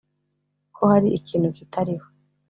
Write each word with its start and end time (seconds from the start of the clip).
ko 0.75 0.81
hari 0.91 1.07
ikintu 1.19 1.47
kitariho 1.57 2.05